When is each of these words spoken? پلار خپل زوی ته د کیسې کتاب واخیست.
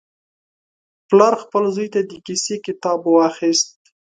پلار 1.07 1.33
خپل 1.43 1.63
زوی 1.75 1.87
ته 1.93 1.99
د 2.09 2.11
کیسې 2.25 2.55
کتاب 2.65 2.99
واخیست. 3.07 3.69